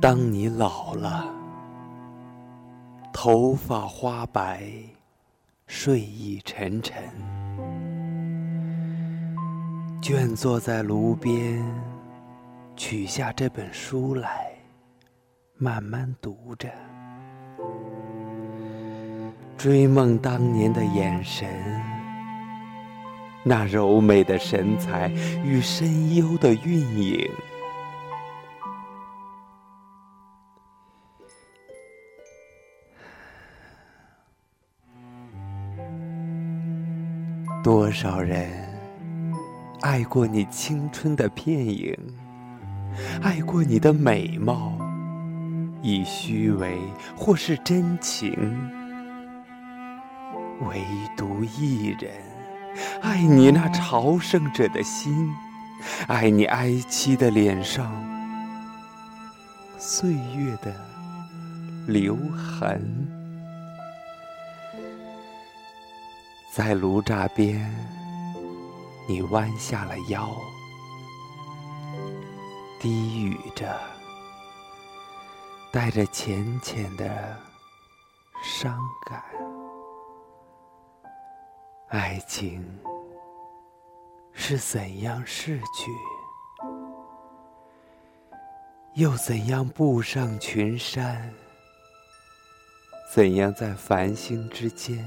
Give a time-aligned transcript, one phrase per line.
[0.00, 1.26] 当你老了，
[3.12, 4.62] 头发花白，
[5.66, 7.02] 睡意沉沉，
[10.00, 11.60] 倦坐在炉边，
[12.76, 14.52] 取下这本书来，
[15.56, 16.68] 慢慢读着，
[19.56, 21.48] 追梦当年的眼神，
[23.42, 25.10] 那柔美的神采
[25.42, 27.28] 与深幽的韵影。
[37.68, 38.48] 多少人
[39.82, 41.94] 爱过你青春的片影，
[43.20, 44.72] 爱过你的美貌，
[45.82, 46.78] 以虚伪
[47.14, 48.32] 或是真情，
[50.66, 50.82] 唯
[51.14, 52.10] 独一人
[53.02, 55.28] 爱你那朝圣者的心，
[56.06, 57.92] 爱你哀戚的脸上
[59.76, 60.74] 岁月的
[61.86, 63.17] 留痕。
[66.50, 67.72] 在炉栅边，
[69.06, 70.34] 你弯下了腰，
[72.80, 73.78] 低语着，
[75.70, 77.36] 带着浅浅的
[78.42, 79.22] 伤感。
[81.90, 82.66] 爱情
[84.32, 85.92] 是怎样逝去，
[88.94, 91.32] 又怎样步上群山？
[93.14, 95.06] 怎样在繁星之间？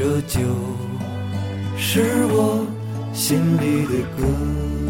[0.00, 0.40] 这就
[1.76, 2.00] 是
[2.30, 2.66] 我
[3.12, 4.89] 心里的歌。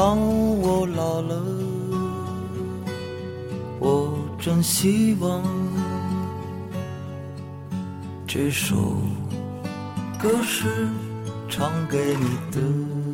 [0.00, 0.16] 当
[0.60, 1.42] 我老了，
[3.80, 5.42] 我真希望
[8.24, 8.76] 这首
[10.16, 10.86] 歌是
[11.48, 13.07] 唱给你的。